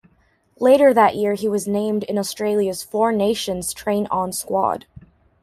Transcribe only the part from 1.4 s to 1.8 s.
was